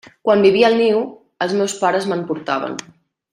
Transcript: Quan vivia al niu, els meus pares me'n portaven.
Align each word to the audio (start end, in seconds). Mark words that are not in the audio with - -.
Quan 0.27 0.39
vivia 0.45 0.71
al 0.71 0.77
niu, 0.79 1.03
els 1.47 1.53
meus 1.59 1.75
pares 1.83 2.09
me'n 2.13 2.25
portaven. 2.33 2.75